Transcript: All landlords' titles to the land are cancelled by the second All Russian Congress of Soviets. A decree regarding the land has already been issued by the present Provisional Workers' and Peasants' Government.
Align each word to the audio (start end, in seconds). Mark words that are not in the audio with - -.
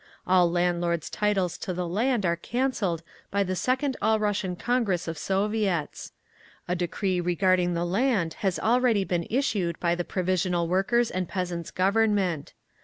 All 0.25 0.49
landlords' 0.49 1.11
titles 1.11 1.59
to 1.59 1.75
the 1.75 1.87
land 1.87 2.25
are 2.25 2.35
cancelled 2.35 3.03
by 3.29 3.43
the 3.43 3.55
second 3.55 3.97
All 4.01 4.17
Russian 4.17 4.55
Congress 4.55 5.07
of 5.07 5.15
Soviets. 5.15 6.11
A 6.67 6.73
decree 6.75 7.21
regarding 7.21 7.75
the 7.75 7.85
land 7.85 8.33
has 8.41 8.57
already 8.57 9.03
been 9.03 9.27
issued 9.29 9.79
by 9.79 9.93
the 9.93 10.03
present 10.03 10.09
Provisional 10.25 10.67
Workers' 10.67 11.11
and 11.11 11.29
Peasants' 11.29 11.69
Government. 11.69 12.53